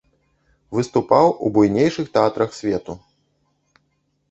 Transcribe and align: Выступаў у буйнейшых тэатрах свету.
Выступаў 0.77 1.27
у 1.45 1.51
буйнейшых 1.59 2.09
тэатрах 2.17 2.59
свету. 2.63 2.99